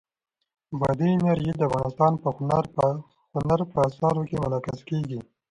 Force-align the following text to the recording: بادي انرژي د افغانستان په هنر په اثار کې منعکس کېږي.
بادي 0.79 1.07
انرژي 1.15 1.51
د 1.57 1.61
افغانستان 1.69 2.13
په 2.23 2.29
هنر 3.35 3.59
په 3.73 3.79
اثار 3.89 4.15
کې 4.29 4.35
منعکس 4.43 4.79
کېږي. 4.89 5.19